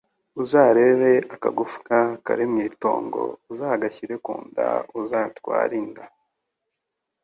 [0.41, 4.67] uzarebe akagufa kari mu itongo uzagashyire ku nda
[4.99, 6.05] uzatware inda